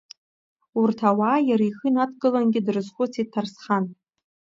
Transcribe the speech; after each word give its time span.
Урҭ 0.81 0.99
ауаа 1.09 1.39
иара 1.49 1.65
ихы 1.69 1.85
инадкылангьы 1.89 2.61
дрызхәыцит 2.65 3.27
Ҭарсхан. 3.33 3.85